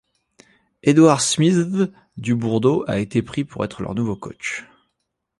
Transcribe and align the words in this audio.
Edouard 0.81 1.21
“SmithZz” 1.21 1.91
Dubourdeaux 2.17 2.83
a 2.87 2.97
été 2.97 3.21
pris 3.21 3.45
pour 3.45 3.63
être 3.63 3.83
leur 3.83 3.93
nouveau 3.93 4.15
coach. 4.15 4.65